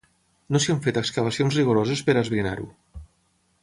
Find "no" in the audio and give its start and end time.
0.55-0.61